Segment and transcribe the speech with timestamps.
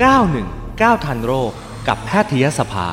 [0.00, 1.52] 919 ทันโรค
[1.88, 2.86] กับแพทยสภา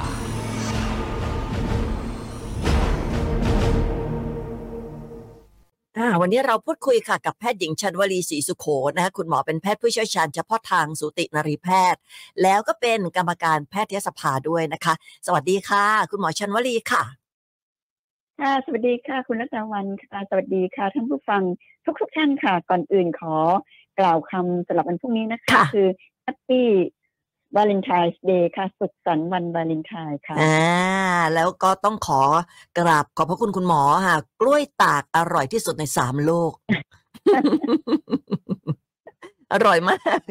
[5.97, 8.65] อ่าวันนี้เราพูดคุยค่ะกับแพทย์หญิงชันวลีศรีสุโข
[8.95, 12.01] นะคะคุณหมอเป็นแพทย์ผู้เชี่ยวชาญเฉพาะทางสูตินรีแพทย์
[12.43, 14.93] แล้วก็เป็นกรรมการแพทยสภาด้วยนะคะ
[15.25, 17.03] สวัสดีค่ะ คุณหมอชันวลีค่ะ
[18.39, 21.41] ค่ะสวัสดีค่ะคุณรัตวันค่ะสวัสดีค่ะท่านผู้ฟัง
[21.85, 23.35] ทุกทุกๆท่านค่ะ ก่อนอื่นขอ
[23.99, 30.57] กล่าวคำสำหรับวันพรุ่งนี้นะคะค่ะคือ Happy Valentine's Day ค่ะ สุขสันต์วันวาเลนไทน์ค่ะอ่า
[31.35, 32.21] แล้วก็ต้องขอ
[32.79, 36.53] กราบขอบพระคุณคุณหมอค่ะ กล้วยตากอร่อยที่สุดในสามโลก
[39.53, 40.21] อร่อยมาก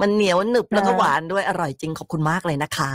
[0.00, 2.92] มันเหนียวหนึบแล้วก็ค่ะหวานด้วยอร่อยจริงขอบคุณมากเลยนะคะ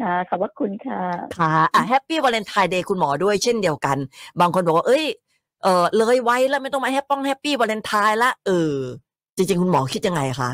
[0.00, 1.02] ค่ะขอบพระคุณค่ะ
[1.38, 3.98] ค่ะอะ Happy Valentine's Day คุณหมอด้วยเช่นเดียวกัน
[4.40, 5.04] บางคนบอกว่าเอ้ย
[5.62, 8.74] เออเลยไว้แล้วไม่ต้องมาแฮปป้องแฮปปี้วาเลนไทน์ละเออ
[9.36, 10.50] จริงๆ คุณหมอคิดยังไงคะ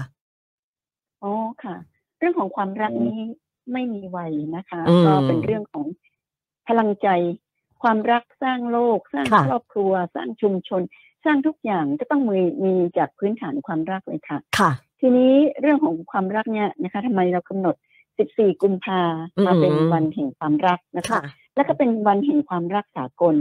[1.23, 1.33] อ๋อ
[1.65, 1.77] ค่ะ
[2.23, 3.21] เรื่องของความรักนี้
[3.73, 5.85] ไม่มีวัยนะคะอืมก็เป็นเรื่องของ
[6.69, 7.09] พลังใจ
[7.83, 10.83] ความรักสร้างโลก สร้างค่ะครอบครัว สร้างชุมชน
[11.25, 17.77] สร้างทุกอย่างก็ต้องมีมีจากพื้นฐานความรักเลยค่ะค่ะ ทีนี้เรื่องของความรักเนี่ยนะคะทำไมเรากำหนด
[18.19, 19.01] 14 กุมภา
[19.37, 21.23] อืมมาเป็นวันแห่งความรักนะคะค่ะ
[21.57, 23.37] แล้วก็เป็นวันแห่งความรักสากล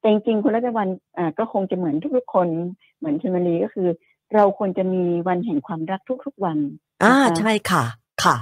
[0.00, 2.48] แต่จริงๆคุณรัตวันอ่าก็คงจะเหมือนทุกๆคน
[2.98, 3.88] เหมือนชมารีก็คือ
[4.34, 6.58] เราควรจะมีวันแห่งความรักทุกๆวัน
[7.02, 7.84] อ่านะคะใช่ค่ะ
[8.24, 8.36] ค่ะ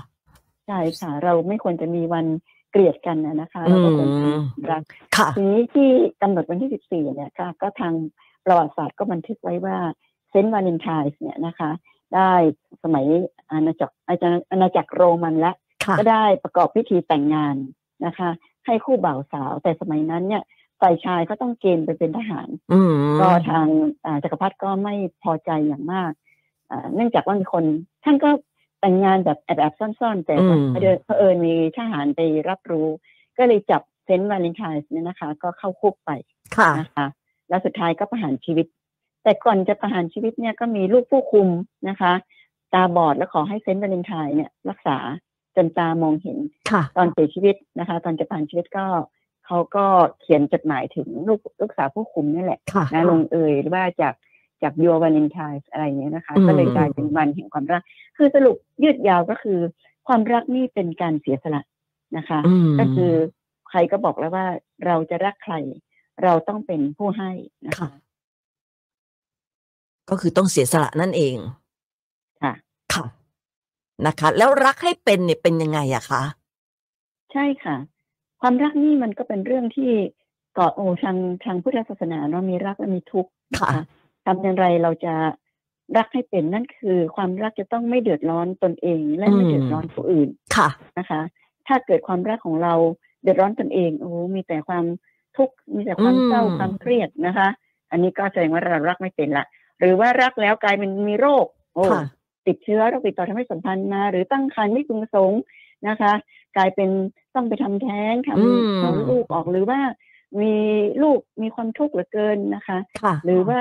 [0.66, 2.26] ใช่ค่ะเราไม่ควรจะมีวัน
[2.70, 4.82] เกลียดกันนะนะคะเราก็ควรจะมีความรัก
[5.16, 5.88] ค่ะทีนี้ที่
[6.22, 7.94] กำหนดวันที่14เนี่ยค่ะ ก็ทาง
[8.44, 9.76] ประวัติศาสตร์ก็บันทึกไว้ว่า
[10.30, 11.70] เซนต์วาเลนไทน์เนี่ยนะคะ
[12.14, 12.32] ได้
[12.82, 13.04] สมัย
[13.50, 15.52] อาณาจักรอาณาอาณาจักรโรมันและ
[15.84, 17.56] ค่ะก็ได้ประกอบพิธีแต่งงาน
[18.06, 18.30] นะคะ
[18.66, 20.42] ให้คู่บ่าวสาวแต่สมัยนั้นเนี่ย
[20.80, 23.66] ฝ่ายชายก็ต้องเกณฑ์ไปเป็นทหารอืมก็ทาง
[24.04, 26.12] อ่าจักรพรรดิก็ไม่พอใจอย่างมาก
[26.70, 27.64] อ่าเนื่องจากว่ามีคน
[28.04, 28.30] ท่านก็
[28.82, 32.88] แต่งงานแบบแอบๆซ่อนๆ แต่อืมเผอิญเผอิญมีทหารไปรับรู้
[33.38, 36.10] ก็เลยจับเซนต์วาเลนไทน์เนี่ยนะคะ ก็เข้าคุกไป
[36.56, 37.06] ค่ะนะคะ
[37.48, 38.66] แล้วสุดท้ายก็ประหารชีวิต
[39.24, 41.48] แต่ก่อนจะประหารชีวิตเนี่ยก็มีลูกผู้คุม
[41.88, 42.12] นะคะ
[42.74, 44.98] ตาบอดแล้วขอให้เซนต์วาเลนไทน์เนี่ย รักษา
[45.56, 46.38] จนตามองเห็น
[46.70, 48.86] ค่ะตอนเสียชีวิตนะคะ ตอนจะประหารชีวิตก็
[49.46, 49.84] เขาก็
[50.20, 54.14] เขียนจดหมายถึงลูกลูกสาวผู้คุมนี่แหละค่ะนะลงเอยว่าจาก
[54.62, 57.82] จากยัววาเลนไทน์อะไรอย่างเงี้ยนะคะอืมก็เลยกลายเป็นวันแห่งความรัก
[58.16, 59.58] คือสรุปยืดยาวก็คือ
[60.06, 61.62] ความรักนี่เป็นการเสียสละ
[62.16, 63.12] นะคะอืมก็คือ
[63.68, 64.46] ใครก็บอกแล้วว่า
[64.86, 65.54] เราจะรักใคร
[66.22, 67.30] เราต้องเป็นผู้ให้
[67.64, 68.00] นะค่ะคะ
[70.10, 71.36] ก็คือต้องเสียสละนั่นเอง
[72.42, 72.52] ค่ะ
[72.94, 73.04] ค่ะ
[74.06, 76.22] นะคะ แล้วรักให้เป็นเนี่ยเป็นยังไงอะคะ
[77.32, 77.76] ใช่ค่ะ
[78.40, 79.90] ความรักนี่มันก็เป็นเรื่องที่
[80.58, 83.70] ก่อโอทางทางพุทธศาสนาเนาะมีรักและมีทุกข์นค่ะ
[84.24, 85.14] ทำอย่างไรเราจะ
[85.96, 90.68] รักให้เป็นนั่นคือ ความรักจะต้องไม่เดือดร้อนตนเอง และไม่อืมเดือดร้อนผู้อื่นค่ะ
[90.98, 91.20] นะคะ
[91.68, 92.74] ถ้าเกิดความรักของเรา
[93.22, 94.84] เดือดร้อนตนเองโอ้โหมีแต่ความ
[95.36, 97.48] ทุกข์มีแต่ความอืมเศร้าความเครียดนะคะ
[97.90, 99.46] อันนี้ก็แสดงว่าเรารักไม่เป็นละ
[99.80, 102.02] หรือว่ารักแล้วกลายเป็นมีโรค โอ้ค่ะ
[102.46, 105.40] ติดเชื้อโรคติดต่อทำให้สัมพันธ์มา หรือตั้งครรภ์ไม่พึงประสงค์
[105.88, 106.12] นะคะ
[106.56, 106.90] กลายเป็น
[107.34, 109.80] ต้องไปทำแท้งทอืมำเอาลูกออกหรือว่า
[110.40, 110.54] มี
[111.02, 113.58] ลูกมีความทุกข์เหลือเกินนะคะค่ะหรือว่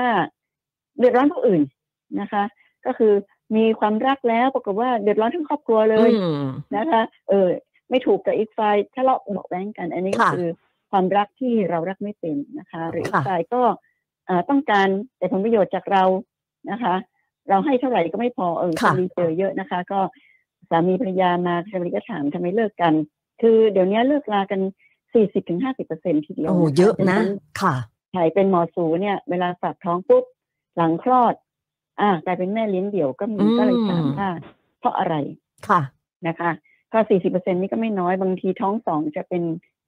[1.02, 1.62] เดือดร้อนผู้อื่น
[2.20, 2.42] นะคะ
[2.86, 3.12] ก็คือ
[3.56, 6.46] มีความรักแล้วปรากฏว่าเดือดร้อนทั้งครอบครัวเลยอืม
[6.76, 7.48] นะคะ เออ
[7.90, 10.48] ไม่ถูกกับอีกฝ่ายทะเลาะเบาะแว้งกัน อันนี้ก็ค่ะคือ
[10.90, 13.62] ความรักที่เรารักไม่เป็นนะคะ หรืออีกค่ะฝ่ายก็
[14.28, 16.04] อ่าต้องการแต่ผลประโยชน์จากเรา
[16.70, 16.94] นะคะ
[17.48, 20.00] เราให้เท่าไหร่ก็ไม่พอเออค่ะชลีเจอเยอะนะคะ ก็
[20.70, 22.94] สามีภรรยามาชลีก็ถามทำไมเลิกกัน
[23.40, 24.60] คือเดี๋ยวนี้เลิกลากัน
[25.14, 27.74] สี่สิบถึงห้าสิบเปอร์เซ็นทีเดียวโอ้คเยอะนะฉค่ะ
[28.12, 30.24] ใช่เป็นหมอสูเนี่ย เวลาฝากท้องปุ๊บ
[30.76, 31.34] หลังคลอด
[32.00, 34.30] อ่ากลายเป็นแม่เลี้ยงเดี่ยวก็มีอืมก็เลยถามว่า
[34.78, 35.14] เพราะอะไร
[35.68, 35.80] ค่ะ
[36.28, 36.50] นะคะ
[36.92, 39.42] ก็สี่สิบเปอร์เซ็นนี่ก็ไม่น้อยบางทีท้องสองจะเป็น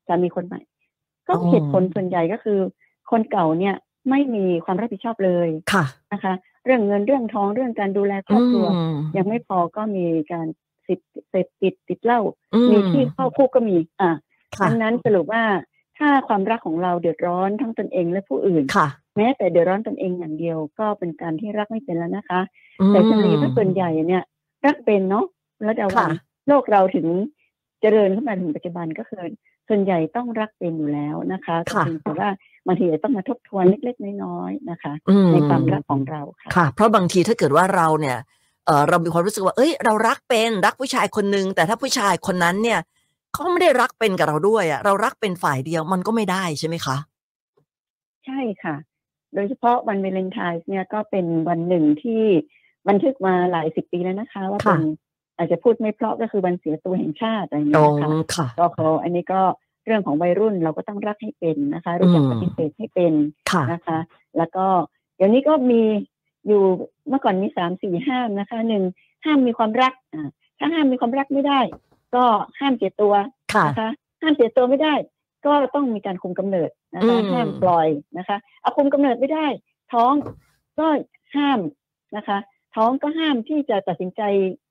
[0.07, 0.61] สามีคนใหม่
[1.29, 2.59] ก็อ๋อเหตุผลส่วนใหญ่ก็คือ
[3.11, 3.75] คนเก่าเนี่ย
[4.11, 6.33] ไม่มีความรับผิดชอบเลยค่ะนะคะ
[6.65, 10.47] เรื่องเงินเรื่องทองเรื่องการดูแลครอบครัวอืมยังไม่พอก็มีการ
[10.87, 12.21] สิทธิ์เสพติดติดเหล้า
[12.55, 14.11] อืมีที่เข้าคุกก็มีอ่า
[14.59, 15.45] ค่ะดังนั้นสรุปว่า
[15.99, 22.41] ถ้าความรักของเราเดือดร้อนทั้งตนเองและผู้อื่นค่ะ แม้แต่เดือดร้อนตนเองอย่างเดียว ก็เป็นการที่รักไม่เป็นแล้วนะคะ
[22.81, 24.23] อืมแต่ชลีถ้าส่วนใหญ่เนี่ย
[24.67, 25.25] รักเป็นเนาะ
[25.63, 26.11] แล้วจะวัค่ะน
[26.49, 27.07] โลกเราถึง
[27.81, 29.23] เจริญขึ้นมาถึงปัจจุบันก็คือ
[29.69, 32.29] ส่วนใหญ่ต้องรักเป็นอยู่แล้วนะคะค่ะเพียงแต่ว่า
[32.67, 38.19] บางทีอาจจะต้องมาทบทวนเล็กๆน้อยๆนะคะอืมในความรักของเราค่ะค่ะ เพราะบางทีถ้าเกิดว่าเราเนี่ย
[38.67, 42.79] เออเรามีความรู้สึกว่า เอ้ย เรารักเป็นรักผู้ชายคนนึง แต่ถ้าผู้ชายคนนั้นเนี่ย
[43.33, 46.97] เขาไม่ได้รักเป็นกับเราด้วยอะเรารักเป็นฝ่ายเดียวมันก็ไม่ได้ใช่ไหมคะ
[48.25, 48.75] ใช่ค่ะ
[49.35, 52.23] โดยเฉพาะวันเวเลนไทน์เนี่ยก็เป็นวันหนึ่งที่
[52.89, 54.83] บันทึกมาหลายสิบปีแล้วนะคะ ว่าค่ะเป็น
[55.37, 59.41] อาจจะพูดไม่เพราะก็คือวันเสียตัวแห่งชาติอะไรอย่างโอ้เงี้ยนะคะค่ะก็เขาอันนี้ก็
[59.87, 63.13] เรื่องของวัยรุ่นเราก็ต้องรักให้เป็นนะคะ รู้จักอืมปฏิเสธให้เป็น
[63.51, 63.99] ค่ะนะคะ
[64.39, 64.67] แล้วก็
[65.17, 65.83] เดี๋ยวนี้ก็มี
[66.47, 66.63] อยู่
[67.09, 68.83] เมื่อก่อนมีสามสี่ห้ามนะคะหนึ่ง
[69.25, 70.29] ห้ามมีความรักอ่า
[70.59, 71.61] ถ้าห้ามมีความรักไม่ได้
[72.15, 72.25] ก็
[72.61, 73.15] ห้ามเสียตัว
[73.55, 73.91] ค่ะนะคะ
[74.23, 74.95] ห้ามเสียตัวไม่ได้
[75.47, 77.89] ก็ต้องมีการคุมกำเนิดนะคะอืมห้ามปล่อย
[78.19, 79.47] นะคะเอาคุมกำเนิดไม่ได้
[79.93, 80.13] ท้อง
[80.79, 80.87] ก็
[81.37, 81.61] ห้าม
[82.17, 82.39] นะคะ
[82.77, 84.23] ท้องก็ห้ามที่จะตัดสินใจ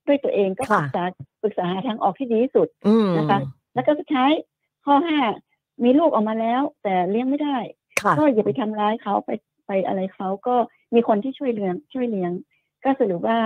[0.07, 1.03] ด้วยตัวเองก็ปค่ะรึกษา
[1.43, 3.39] ปรึกษาหาทางออกที่ดีที่สุดอืมนะคะ
[3.75, 4.31] แล้วก็สุดท้าย
[4.85, 5.19] ข้อห้า
[5.83, 7.57] มีลูกออกมาแล้ว แต่เลี้ยงไม่ได้
[8.01, 9.31] ค่ะก็อย่าไปทำร้ายเขาไป
[9.67, 10.55] ไปอะไรเขาก็
[10.95, 12.31] มีคนที่ช่วยเลี้ยงช่วยเลี้ยง
[12.83, 13.39] ก็สรุปว่า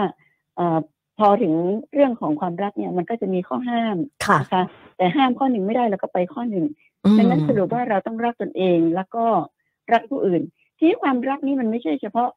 [0.56, 0.80] เออ
[1.20, 1.54] พอถึง
[1.94, 4.64] เรื่องของความรักเนี่ยมันก็จะมีข้อห้ามค่ะนะคะ
[4.98, 6.87] แต่ห้ามข้อหนึ่งไม่ได้เราก็ไปข้อหนึ่งอืม
[7.18, 9.26] ดังนั้นสรุปว่าเราต้องรักตนเองแล้วก็
[9.94, 10.42] รักผู้อื่น
[10.80, 12.30] ที่ความรักนี่มันไม่ใช่เฉพาะ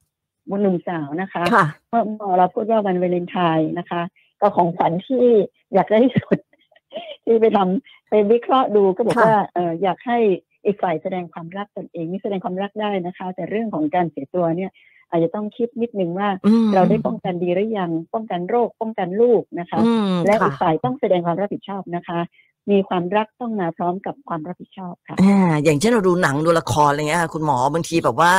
[0.50, 4.02] บนหนุ่มสาวนะคะค่ะเมื่อเมื่อเราพูดว่าวันวาเลนไทน์นะคะ
[4.40, 5.26] ก็ของขวัญที่
[5.74, 6.38] อยากได้ที่สุด
[7.24, 10.18] ที่ไปทำไปวิเคราะห์ดูก็บอกค่ะว่าเอออยากให้
[10.64, 14.70] อีกฝ่ายแสดงความรักตนเองนี่แสดงความรักได้นะคะ แต่เรื่องของการเสียตัวเนี่ย
[15.10, 22.18] อาจจะต้องคิดนิดนึงว่าอืมเราได้ป้องกันดีหรือยัง ป้องกันโรคป้องกันลูกนะคะอืมและค่ะอีกฝ่ายต้องแสดงความรับผิดชอบนะคะ
[22.70, 28.34] มีความรักต้องมาพร้อมกับความรับผิดชอบค่ะอ่าอย่างเช่นเราดูหนังดูละครอะไรเงี้ยค่ะคุณหมอบางทีแบบว่า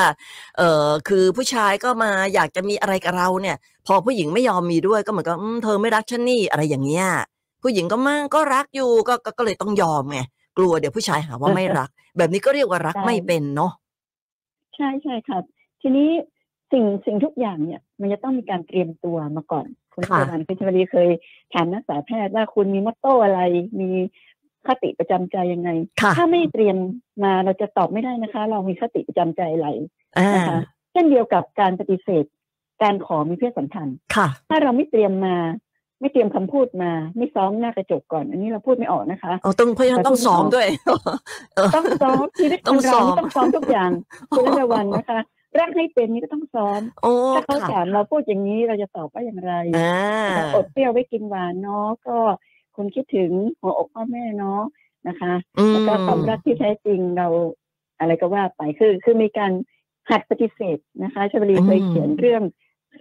[0.57, 3.56] เออคือผู้ชายก็มาอยากจะมีอะไรกับเราเนี่ย
[3.88, 7.07] พอผู้หญิงไม่ยอมมีด้วยก็เหมือนกับอืมเธอไม่รักฉันนี่อะไรอย่างเงี้ย
[7.63, 10.19] ผู้หญิงก็มั่งก็รักอยู่ก็ก็ก็เลยต้องยอมไง
[10.57, 13.71] กลัวเดี๋ยวผู้ชายหาว่าไม่รัก แบบนี้ก็เรียกว่ารักใช่ไม่เป็นเนาะ
[14.75, 15.44] ใช่ใช่ครับ
[15.81, 16.09] ทีนี้
[16.71, 21.09] สิ่งสิ่งทุกอย่างเนี่ย มันจะต้องมีการเตรียมตัวมาก่อน คุณค่ะพยาบาลคุณชวลีเคย
[21.53, 23.41] ถามนักศึกษาแพทย์ว่าคุณมีมอตโต้อะไร
[23.79, 23.89] มี
[24.67, 25.69] คติประจำใจยังไง
[26.01, 26.77] ค่ะถ้าไม่เตรียม
[27.23, 29.67] มาเราจะตอบไม่ได้นะคะ เรามีคติประจำใจอะไร
[30.17, 30.59] อ่านะคะ
[30.91, 32.25] เช่นเดียวกับการปฏิเสธ
[32.83, 35.38] การขอมีเพศสัมพันธ์ค่ะถ้าเราไม่เตรียมมา
[35.99, 40.67] ไม่เตรียมคำพูดมา ไม่ซ้อมหน้ากระจกก่อน อันนี้เราพูดไม่ออกนะคะเอาต้องเพราะฉะนั้นต้องซ้อมด้วย
[41.55, 43.91] เออต้องซ้อมชีวิตต้องคนเราซ้อมนี่ต้องซ้อมทุกอย่าง
[44.35, 45.19] คุณระวันนะคะ
[45.59, 52.18] รักให้เป็นนี่ก็ต้องซ้อมโอ้ถ้าเขาค่ะถามเราพูดอย่างนี้เราจะตอบว่าอย่างไรอ่าอดเปรี้ยวไว้กินหวานเนาะก็
[52.75, 54.62] คุณคิดถึงหัวอกพ่อแม่เนาะ
[55.07, 57.27] นะคะอืมแล้วก็ความรักที่แท้จริงเรา
[58.00, 59.51] อะไรก็ว่าไปคือ คือมีการ
[60.09, 62.44] หัดปฏิเสธนะคะชวลีเคยเขียนเรื่อง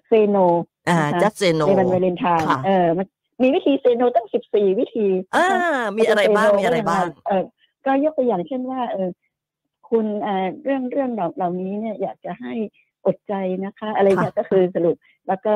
[0.06, 0.36] เซโน
[0.88, 3.06] อ่านะคะจัสเซโนในวันวาเลนไทน์ค่ะเออมัน
[3.42, 5.06] มีวิธีเซโนตั้งสิบสี่วิธี
[5.36, 7.44] อ่านะคะมีอะไรบ้างมีอะไรบ้างเออ
[7.86, 9.08] ก็ยกตัวอย่างเช่นว่าเออ
[9.90, 12.52] คุณเอ่อเรื่องเรื่องเหล่าเหล่านี้เนี่ยอยากจะให้
[13.06, 13.34] อดใจ
[13.64, 14.96] นะคะ อะไรเนี่ยค่ะก็คือสรุป
[15.28, 15.52] แล้วก็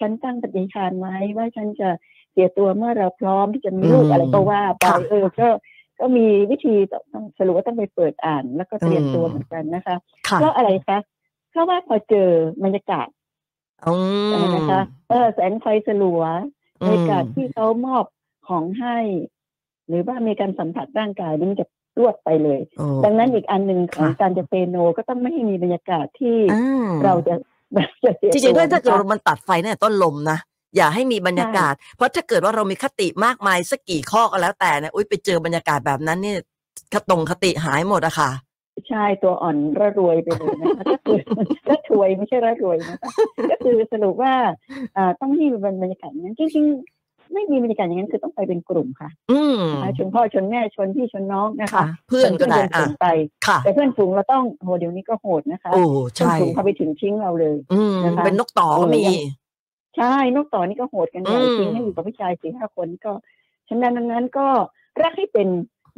[0.00, 1.88] ฉันตั้งปฏิญาณไว้ว่าฉันจะ
[2.32, 5.48] เสียตัวเมื่อเราพร้อมที่จะมีลูกอะไรก็ว่าไปเออก็
[6.00, 6.74] ก็มีวิธี
[7.12, 9.96] ต้องสรุปว่าต้องไปเปิดอ่าน แล้วก็เตรียมตัวเหมือนกันนะคะ
[10.28, 10.98] ค่ะเพราะอะไรคะ
[11.50, 12.28] เพราะว่าพอเจอ
[12.64, 13.08] บรรยากาศ
[13.86, 13.92] อื
[14.40, 14.90] ม
[16.80, 18.04] อืมบรรยากาศที่เขามอบ
[18.48, 18.98] ของให้
[19.88, 21.66] หรือว่ามีการสัมผัสร่างกายนี่มันจะ
[22.00, 27.34] รวดไปเลยโอ้ดังนั้นอีกอันหนึ่งของค่ะการจะเปโนก็ต้องไม่ให้มีบรรยากาศที่อ่าเราจะ
[27.74, 30.38] แบบจะเสียจริงๆด้วยตัถ้าเกิดนะคะมันตัดไฟเนี่ยต้นลมนะ
[30.76, 36.38] อย่าให้มีบรรยากาศ เพราะถ้าเกิดว่าเรามีคติมากมายสักกี่ข้อก็แล้วแต่เนี่ยอุ้ยไปเจอบรรยากาศแบบนั้นเนี่ย
[36.92, 38.30] คตรงคติหายหมดอะค่ะ
[38.88, 41.18] ใช่ตัวอ่อนระรวยไปเลยนะคะก็คือ
[41.68, 42.98] ระถวยไม่ใช่ระรวยนะคะ
[43.50, 44.34] ก็คือสรุปว่า
[44.96, 46.99] อ่าต้องให้มีบรรยากาศอย่างนั้นจริงๆ
[47.34, 53.06] ไม่มีบรรยากาศอย่างนั้นคือต้องไปเป็นกลุ่มค่ะ อืมนะคะชนพ่อชนแม่ชนพี่ชนน้องนะคะค่ะเพื่อนก็ได้ชวนอะฝูงไป
[53.46, 55.82] ค่ะแต่เพื่อนฝูงเราต้องโหเดี๋ยวนี้ก็โหดนะคะโอ้
[56.12, 59.22] เพื่อนใช่ฝูงเขาไปถึงทิ้งเราเลย อืมนะคะเป็นนกต่อก็มีเออ
[59.96, 63.12] ใช่นกต่อนี่ก็โหดกันใหญ่อืมทิ้งให้อยู่กับผู้ชายสี่ห้าคนก็
[63.68, 64.46] ฉะนั้นดังนั้นก็
[65.02, 65.48] รักให้เป็น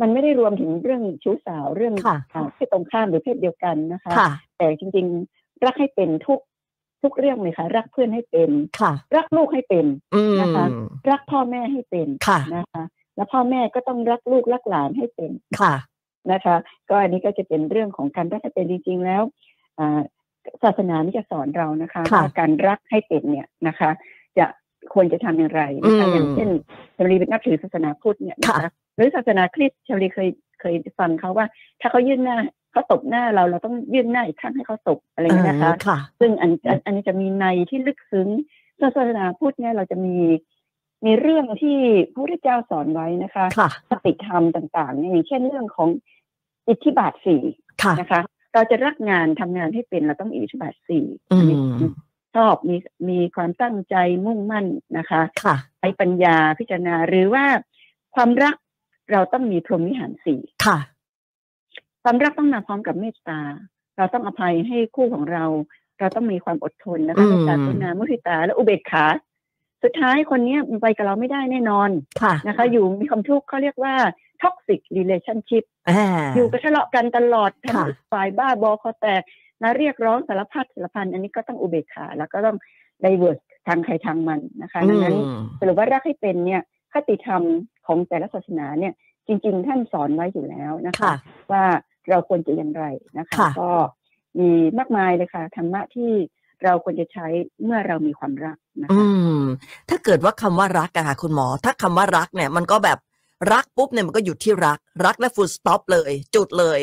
[0.00, 6.40] มันไม่ได้รวมถึงเรื่องชู้สาวเรื่องค่ะอ่าเพศตรงข้ามหรือเพศเดียวกันนะคะค่ะแต่จริง ๆ รักให้เป็นทุก
[7.02, 10.66] ทุกเรื่องเลยค่ะ รักเพื่อนให้เป็นค่ะรักลูกให้เป็นอืมนะคะ
[11.10, 12.82] รักพ่อแม่ให้เป็นค่ะนะคะ
[13.16, 15.30] แล้วพ่อแม่ก็ต้องรักลูกรักหลานให้เป็น
[15.60, 15.74] ค่ะ
[16.32, 16.56] นะคะ
[16.90, 19.22] ก็อันนี้ก็จะเป็นเรื่องของการรักให้เป็นจริงๆแล้ว
[19.78, 20.00] อ่า
[20.62, 23.90] ศาสนานี่จะสอนเรานะคะค่ะว่าการรักให้เป็นเนี่ยนะคะ
[24.38, 24.46] จะ
[24.94, 26.48] ควรจะทำอย่างไรนะคะอืมอย่างเช่น
[26.96, 30.28] ชาวลีเป็นนับถือศาสนาพุทธเนี่ยนะค่ะคะหรือศาสนาคริสต์ชาวลีเคย
[30.60, 31.46] เคยฟังเขาว่า
[31.80, 32.36] ถ้าเขายื่นหน้า
[32.72, 38.28] เขาตบหน้าเราเราต้องยื่นหน้าอีกครั้งให้เขาตบอะไรอย่างเงี้ยนะคะค่ะซึ่งอันอันอันนี้จะมีในที่ลึกซึ้ง
[38.78, 40.16] ส่วนศาสนาพุทธเนี่ยเราจะมี
[41.04, 41.78] มีเรื่องที่
[42.12, 45.88] พระพุทธเจ้าสอนไว้นะคะค่ะปฏิธรรมต่างๆเนี่ยอย่างเช่นเรื่องของ
[46.68, 47.42] อิทธิบาทสี่
[47.82, 48.20] ค่ะนะคะ
[48.54, 51.58] เราจะรักงานทำงานให้เป็นเราต้องมีอิทธิบาทสี่อือันนี้
[51.90, 51.92] ม
[52.36, 52.76] ชอบมี
[53.08, 54.66] มีความตั้งใจมุ่งมั่น
[54.98, 57.44] นะคะค่ะใช้ปัญญาพิจารณาหรือว่า
[58.14, 58.56] ความรัก
[59.12, 60.78] เราต้องมีพรหมวิหารสี่ค่ะ
[62.02, 63.40] ความรักต้องมาพร้อมกับเมตตา
[63.96, 65.44] เราต้องอภัยให้คู่ของเรา
[65.98, 69.06] เราต้องมีความอดทนนะคะอืมเมตตากรุณามุทิตาและอุเบกขา
[69.82, 71.90] สุดท้ายคนเนี้ยมันไปกับเราไม่ได้แน่นอน
[72.22, 73.94] ค่ะนะคะ อยู่มีความทุกข์เขาเรียกว่า
[74.42, 79.22] toxic relationship อ่าอยู่กันทะเลาะกันตลอดค่ะทำอีกฝ่ายบ้าบอคอแตก
[79.62, 82.56] มาเรียกร้องสารพัดสารพันอันนี้ก็ต้องอุเบกขา แล้วก็ต้อง
[83.02, 87.42] ไดเวิร์สทางใครทางมันนะคะดังนั้นอืมสรุปว่ารักให้เป็นเนี่ยคติธรรม
[87.86, 88.92] ของแต่ละศาสนาเนี่ย
[89.26, 91.14] จริง ๆ ท่านสอนไว้อยู่แล้วนะคะค่ะ
[91.52, 91.64] ว่า
[92.10, 92.84] เราควรจะอย่างไร
[93.18, 93.70] นะคะค่ะก็
[94.38, 96.10] มีมากมายเลยค่ะธรรมะที่
[96.64, 97.26] เราควรจะใช้
[97.64, 99.06] เมื่อเรามีความรักนะอืคะ
[99.38, 99.40] ม
[99.88, 102.98] ถ้าเกิดว่าคำว่ารักอะค่ะคุณหมอ ถ้าคำว่ารักเนี่ย มันก็แบบ
[103.52, 106.80] รักปุ๊บเนี่ยมันก็หยุดที่รัก รักและ full stop เลย จุดเลย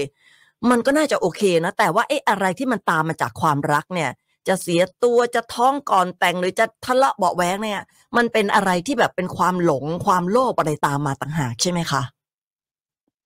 [0.70, 4.10] มันก็น่าจะโอเคนะ แต่ว่าเอ๊ะอะไรที่มันตามมาจากความรักเนี่ย
[4.48, 7.82] จะเสียตัวจะท้องก่อนแต่งหรือจะทะเลาะเบาะแว้งเนี่ย
[8.18, 12.02] มันเป็นอะไรที่แบบเป็นความหลงความโลภอะไรตามมาต่างหากใช่ไหมคะ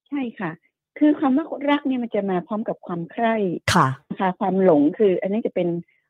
[0.07, 0.51] ใช่ค่ะ
[0.99, 3.35] คือความว่ารักเนี่ยมันจะมาพร้อมกับความใคร่
[3.73, 5.67] ค่ะนะคะความหลงคือ อันนี้จะเป็น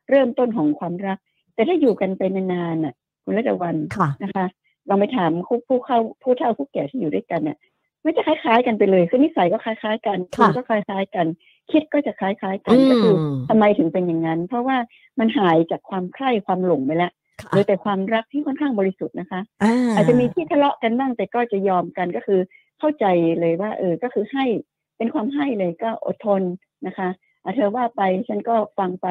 [0.10, 1.18] เริ่มต้นของความรัก
[1.54, 4.46] แต่ถ้าอยู่กันไปนานๆน่ะ คุณรัตวันค่ะนะคะ
[4.90, 7.58] ลองไปถามผู้ผู้เข้าผู้เฒ่าผู้แก่ที่อยู่ด้วยกันเนี่ย
[8.06, 11.28] มันจะคล้ายๆกันไปเลยคือนิสัยก็คล้ายๆ กันค่ะณก็คล้ายๆกัน
[11.72, 14.78] คิดก็จะคล้ายๆกัอืนก็คือมทำไมถึงเป็นอย่างนั้น เพราะว่า
[15.20, 17.12] มันหายจากความใคร่ความหลงไปแล้ว
[17.42, 22.40] ค่ะเหลือแต่ความรักที่ค่อนข้างบริสุทธิ์นะคะอ่าอาจจะมีที่ทะเลาะกันบ้างแต่ก็จะยอมกันก็คือ
[22.80, 23.06] เข้าใจ
[23.40, 24.46] เลยว่า เออก็คือให้
[25.03, 26.41] เป็นความให้เลยก็อดทน
[26.88, 27.10] นะคะ
[27.43, 29.07] อะเธอว่าไปฉันก็ฟังไป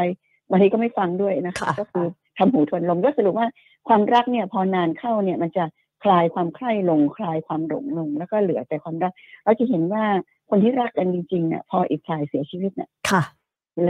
[0.48, 2.06] บางทีก็ไม่ฟังด้วยนะคะค่ะก็คือ
[2.38, 3.48] ทำหูทวนลมก็สรุปว่า
[3.88, 5.64] ความรักเนี่ยพอนานเข้าเนี่ยมันจะ
[6.04, 9.12] คลายความใคร่ลงคลายความหลงลง แล้วก็เหลือแต่ความรัก
[9.44, 10.04] เราจะเห็นว่า
[10.50, 13.22] คนที่รักกันจริงๆเนี่ยพออีกฝ่ายเสียชีวิตเนี่ยค่ะ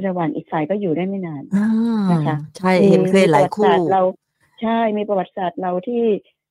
[0.07, 1.69] ระหว่างอีกฝ่ายก็อยู่ได้ไม่นานอ่า
[2.13, 4.03] นะคะใช่เห็นเคยหลายคู่มีประวัติศาสตร์เรา
[4.61, 6.03] ใช่มีประวัติศาสตร์เราที่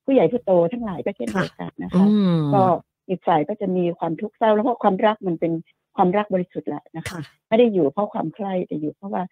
[0.04, 2.06] ผู้ใหญ่ผู้โตทั้งหลายก็เช่นเดียวกันนะอืคะ
[2.38, 2.62] มก็
[3.08, 5.52] อีกฝ่ายก็จะมีความทุกข์เศร้าแล้วเพราะความรักมันเป็น
[5.96, 9.22] ความรักบริสุทธิ์แหละนะคะค่ะไม่ได้อยู่เพราะความใคร่แต่อยู่เพราะว่า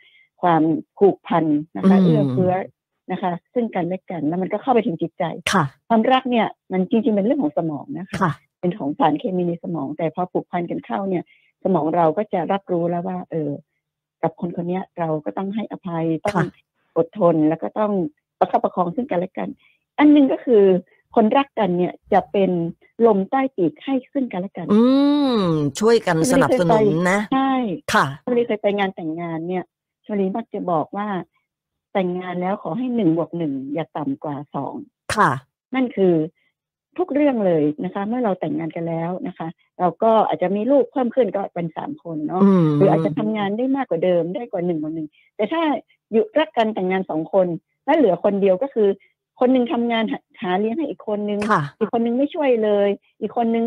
[0.43, 0.63] ความ
[0.99, 1.45] ผูกพัน
[1.77, 2.55] นะคะอืมเอื้อเฟื้อ
[3.13, 11.25] นะคะ ซึ่งกันและกันแล้วมันก็เข้าไปถึงจิตใจค่ะ ความรักเนี่ยมันจริงๆเป็นเรื่องของสมองนะคะค่ะเป็นของสารเคมีในสมอง แต่พอผูกพันกันเข้าเนี่ย
[11.65, 13.51] สมองเราก็จะรับรู้แล้วว่า เออ
[14.23, 16.47] กับคนคนเนี้ยเราก็ต้องให้อภัยต้องค่ะ
[16.97, 17.93] อดทนแล้วก็ต้อง
[18.39, 19.49] ประคับประคองซึ่งกันและกัน
[19.99, 20.63] อันหนึงก็คือ
[21.15, 22.51] คนรักกันเนี่ยจะเป็น
[23.07, 24.83] ลมใต้ปีกให้ซึ่งกันและกัน อื
[25.37, 25.41] ม
[25.81, 27.55] ช่วยกันสนับสนุนนะใช่
[27.95, 29.65] ค่ะชมรีเคยไปงานแต่งงานเนี่ย
[30.05, 31.09] ชมรีมักจะบอกว่า
[31.93, 34.75] แต่งงานแล้วขอให้หนึ่งบวกหนึ่งอย่าต่ำกว่าสอง
[35.15, 35.31] ค่ะ
[35.75, 36.15] นั่นคือ
[36.99, 39.49] ทุกเรื่องเลยนะคะ เมื่อเราแต่งงานกันแล้วนะคะ
[39.81, 45.63] เราก็อาจจะมีลูกเพิ่มขึ้นก็เป็นสามคนเนาะอืมหรืออาจจะทำงานได้มากกว่าเดิมได้กว่าหนึ่งกว่าหนึ่งแต่ถ้า
[46.13, 47.47] อยู่รักกันแต่งงานสองคน
[47.85, 48.89] แล้วเหลือคนเดียวก็คือ
[49.41, 52.89] คนหนึ่งทำงานหาหาเลี้ยงให้อีกคนนึงค่ะอีกคนนึงไม่ช่วยเลย
[53.21, 53.67] อีกคนนึง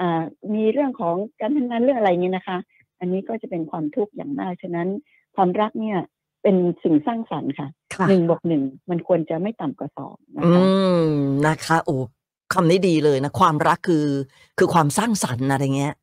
[0.00, 0.22] อ่า
[0.54, 2.58] มีเรื่องของการทำงานเรื่องอะไรเงี้ยนะคะ
[3.00, 4.88] อันนี้ก็จะเป็นความทุกข์อย่างมากฉะนั้น
[5.36, 5.98] ความรักเนี่ย
[6.42, 10.64] เป็นสิ่งสร้างสรรค์ค่ะค่ะหนึ่งบวกหนึ่งมันควรจะไม่ต่ำกว่าสองนะอืคะ
[11.06, 11.12] ม
[11.46, 11.96] นะคะโอ้
[12.54, 14.06] คำนี้ดีเลยนะ ความรักคือ
[14.58, 15.94] คือความสร้างสรรค์อะไรเงี้ย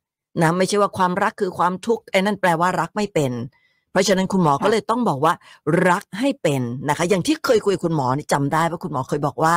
[0.42, 3.32] นะไม่ใช่ว่าความรักคือความทุกข์ไอ้นั่นแปลว่ารักไม่เป็น
[3.90, 5.32] เพราะฉะนั้นคุณหมอก็เลยต้องบอกว่า
[5.88, 9.56] รักให้เป็นนะคะ อย่างที่เคยคุยกับคุณหมอนี่จำได้ว่าคุณหมอเคยบอกว่า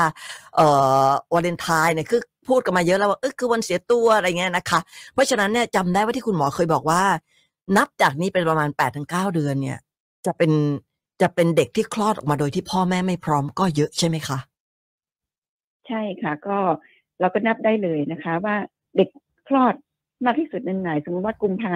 [0.56, 0.68] เอ่
[1.08, 4.80] อวาเลนไทน์เนี่ยคือพูดกันมาเยอะแล้วว่าเออคือวันเสียตัวอะไรเงี้ยนะคะ
[5.14, 7.02] เพราะฉะนั้นเนี่ยจำได้ว่าที่คุณหมอเคยบอกว่า
[7.78, 9.80] นับจากนี้เป็นประมาณแปดถึงเก้าเดือนเนี่ย
[10.26, 10.52] จะเป็น
[11.22, 14.38] จะเป็นเด็กที่คลอดออกมาโดยที่พ่อแม่ไม่พร้อมก็เยอะใช่ไหมคะ
[15.88, 16.58] ใช่ค่ะ ก็
[17.20, 18.56] เราก็นับได้เลยนะคะ ว่า
[18.98, 19.10] เด็ก
[19.48, 19.76] คลอด
[20.26, 21.76] มากที่สุดในไหนสมมติว่ากุมภา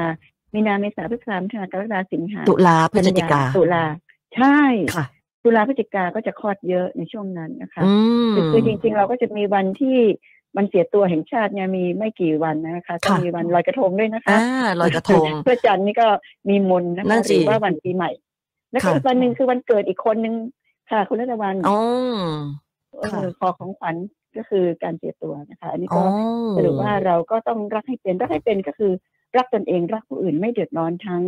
[0.53, 3.85] มีนาเมษาพฤษภามิถุนากรกฎาสิงหาตุลาพฤศจิกาตุลา
[4.35, 4.59] ใช่
[4.95, 5.05] ค่ะ
[5.43, 7.93] ตุลาพฤศจิกาก็จะคลอดเยอะในช่วงนั้นนะคะอื
[8.31, 9.97] มคือคือจริง ๆ เราก็จะมีวันที่
[10.57, 14.43] วันเสียตัวแห่งชาติเนี่ยมีไม่กี่วันนะคะก็ค่ะมีวันลอยกระทงด้วยนะคะอ่า
[14.81, 16.07] ลอยกระทงเพื่อจันทร์นี่ก็
[16.49, 18.11] มีมนต์นะนั่คะนหสิรือว่าวันปีใหม่
[18.71, 20.35] แล้วก็ค่ะอีกวันหนึ่งคือวันเกิดอีกคนนึง
[20.91, 21.79] ค่ะ คุณรัตวันอ๋อ
[22.99, 23.95] เอค่ะอขอของขวัญ
[24.37, 26.07] ก็คือการเสียตัวนะคะ อันนี้อ๋ก็อ
[26.57, 28.91] สรุปว่าเราก็ต้องรักให้เป็นรักให้เป็นก็คือ
[29.35, 31.23] รักตนเองรักผู้อื่นไม่เดือดร้อนทั้ง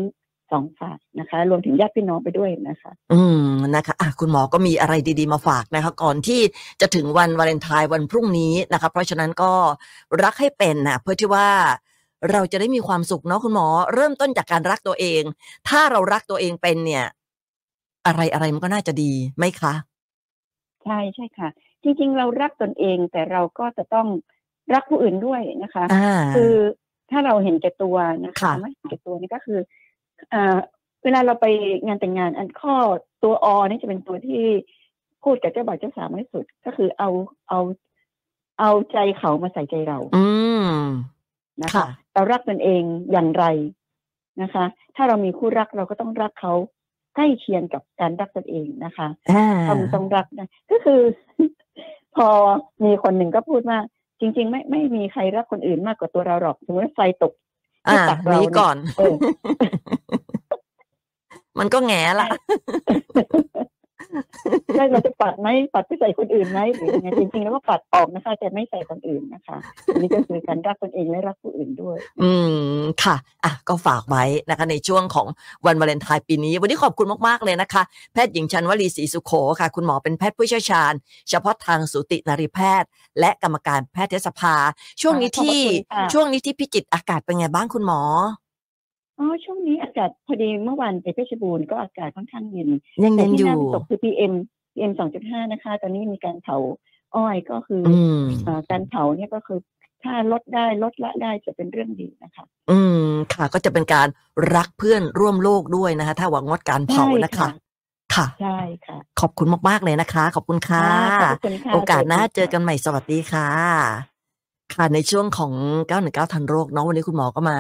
[0.52, 6.42] สองฝ่ายนะคะ รวมถึงญาติพี่น้องไปด้วยนะคะ อืมนะคะอะคุณหมอก็มีอะไรดีๆมาฝากนะคะ ก่อนที่
[6.82, 9.52] จะถึงวันวาเลนไทน์วันพรุ่งนี้นะคะ เพราะฉะนั้นก็
[10.24, 11.48] รักให้เป็นนะเพื่อที่ว่า
[12.32, 15.22] เราจะได้มีความสุขเนาะคุณหมอ เริ่มต้นจากการรักตัวเอง
[15.68, 17.06] ถ้าเรารักตัวเองเป็นเนี่ย
[18.06, 19.74] อะไรอะไรมันก็น่าจะดีไหมคะ
[20.84, 21.50] ใช่ใช่ค่ะ
[21.84, 24.08] จริง ๆ เรารักตนเองแต่เราก็จะต้อง
[24.74, 26.54] รักผู้อื่นด้วยนะคะอ่าคือ
[27.12, 29.60] ถ้าเราเห็นแก่ตัวนะคะค่ะไม่เห็นแก่ตัวนี่ก็คือ
[30.34, 30.58] อ่า
[31.04, 31.46] เวลาเราไป
[31.86, 32.76] งานแต่งงานอันข้อ
[33.24, 34.46] ตัวอนี่จะเป็นตัวที่
[35.24, 37.10] พูดกับเจ้าบ่าวเจ้าสาวมากที่สุด ก็คือเอา
[37.50, 37.60] เอา
[38.60, 40.26] เอาใจเขามาใส่ใจเรา อื
[40.64, 40.70] ม
[41.62, 43.46] นะคะค่ะเรารักตนเองอย่างไร
[44.42, 46.54] นะคะ ถ้าเรามีคู่รักเราก็ต้องรักเขา
[47.16, 51.02] ใกล้เคียงกับการรักตนเองนะคะอ่าต้องต้องรักนะก็คือ
[52.16, 52.28] พอ
[52.84, 53.80] มีคนหนึ่งก็พูดว่า
[54.20, 57.34] จริง ๆ ไม่ไม่มีใครรักคนอื่นมากกว่าตัวเราหรอกสมมติว่าไฟตก
[57.88, 59.16] อ่าตักเรานี้ก่อนเออ
[61.60, 62.28] มันก็แง่ละ
[64.76, 72.32] ใช่เราจะปัดไหมปัดไปใส่คนอื่นไหมหรือยังไงจริงๆแล้วก็ปัดออกนะคะแต่ไม่ใส่คนอื่นนะคะอันนี้ก็คือการรักตนเองและรักผู้อื่นด้วย อื
[72.80, 75.28] มค่ะอะก็ฝากไว้นะคะ ในช่วงของ
[75.66, 80.94] วันวาเลนไทน์ปีนี้ วันนี้ขอบคุณมากๆเลยนะคะ แพทย์หญิงชันวลีศรีสุโขค่ะ คุณหมอเป็นแพทย์ผู้เชี่ยวชาญ
[81.30, 82.90] เฉพาะทางสูตินรีแพทย์
[83.20, 84.56] และกรรมการแพทยสภา
[85.02, 88.02] ช่วงนี้ที่ขอบคุณค่ะช่วงนี้ที่พิจิตรอากาศเป็นไงบ้างคุณหมอ
[89.20, 92.70] อ๋อช่วงนี้อากาศพอดีเมื่อวานไปเพชรบูรณ์ก็อากาศค่อนข้างเย็น
[93.04, 94.34] ยังแต่ยังที่อยู่น่าวิตกคือ PM
[94.74, 96.58] PM สองจุดห้านะคะ ตอนนี้มีการเผา
[97.16, 99.60] อ้อยก็คือออืมเอ่อการเผาเนี่ยก็คือ
[100.04, 104.08] ถ้าลดได้ลดละได้จะเป็นเรื่องดีนะคะ อืมค่ะ ก็จะเป็นการ
[104.56, 107.48] รักเพื่อนร่วมโลกด้วยนะคะ ถ้าหวังงดการเผานะคะ
[108.16, 110.86] ค่ะใช่ค่ะ ขอบคุณมากๆเลยนะคะ ขอบคุณค่ะ
[111.32, 113.48] ขอบคุณค่ะโอกาสหน้าสวัสดีค่ะเจอกันใหม่สวัสดีค่ะ
[114.74, 115.52] ค่ะในช่วงของ
[115.88, 117.58] 919ทันโรคเนาะวันนี้คุณหมอก็มา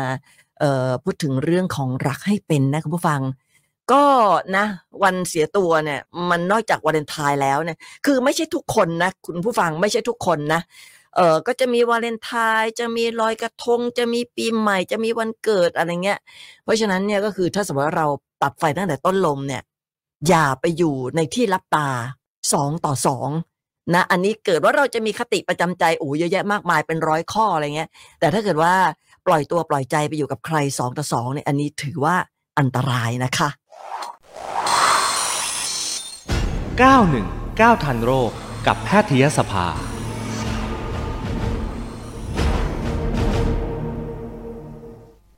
[0.49, 0.49] เอ่อ
[1.04, 3.22] พูดถึงเรื่องของรักให้เป็นนะคุณผู้ฟัง
[3.92, 4.06] ก็
[4.58, 4.66] นะ
[5.04, 6.00] วันเสียตัวเนี่ย
[6.30, 10.62] มันนอกจากวาเลนไทน์แล้วเนี่ย คือไม่ใช่ทุกคนนะ คุณผู้ฟังไม่ใช่ทุกคนนะ
[11.16, 16.20] เออก็จะมีวาเลนไทน์จะมีลอยกระทง จะมีปีใหม่ จะมีวันเกิดอะไรเงี้ย
[16.64, 18.08] เพราะฉะนั้นเนี่ยก็คือถ้าสมมติว่าเรา
[18.42, 19.62] ตัดไฟตั้งแต่ต้นลมเนี่ย
[20.28, 21.90] อย่าไปอยู่ในที่รับตา
[22.54, 23.30] สองต่อสอง
[23.94, 27.90] นะอันนี้เกิดว่าเราจะมีคติประจำใจโอ้เยอะแยะมากมายเป็นร้อยข้ออะไรเงี้ย
[28.20, 28.74] แต่ถ้าเกิดว่า
[29.32, 32.16] ล่อยตัวปล่อยใจไปอยู่กับใครสองต่อสองเนี่ยอันนี้ถือว่า
[32.60, 33.50] อันตรายนะคะ
[36.92, 38.32] 919ทันโรค
[38.68, 39.66] กับแพทยสภา